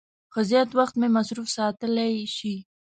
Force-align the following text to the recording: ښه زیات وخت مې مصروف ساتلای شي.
ښه 0.33 0.41
زیات 0.49 0.69
وخت 0.79 0.95
مې 0.99 1.07
مصروف 1.17 1.47
ساتلای 1.57 2.13
شي. 2.37 2.55